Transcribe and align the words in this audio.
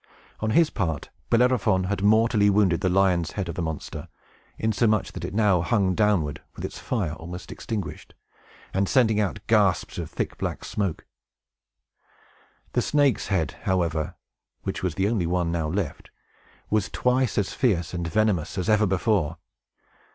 On 0.39 0.49
his 0.49 0.71
part, 0.71 1.11
Bellerophon 1.29 1.83
had 1.83 2.01
mortally 2.01 2.49
wounded 2.49 2.81
the 2.81 2.89
lion's 2.89 3.33
head 3.33 3.47
of 3.47 3.53
the 3.53 3.61
monster, 3.61 4.07
insomuch 4.57 5.11
that 5.11 5.23
it 5.23 5.31
now 5.35 5.61
hung 5.61 5.93
downward, 5.93 6.41
with 6.55 6.65
its 6.65 6.79
fire 6.79 7.13
almost 7.13 7.51
extinguished, 7.51 8.15
and 8.73 8.89
sending 8.89 9.19
out 9.19 9.45
gasps 9.45 9.99
of 9.99 10.09
thick 10.09 10.39
black 10.39 10.65
smoke. 10.65 11.05
The 12.73 12.81
snake's 12.81 13.27
head, 13.27 13.57
however 13.65 14.15
(which 14.63 14.81
was 14.81 14.95
the 14.95 15.07
only 15.07 15.27
one 15.27 15.51
now 15.51 15.67
left), 15.67 16.09
was 16.71 16.89
twice 16.89 17.37
as 17.37 17.53
fierce 17.53 17.93
and 17.93 18.07
venomous 18.07 18.57
as 18.57 18.69
ever 18.69 18.87
before. 18.87 19.37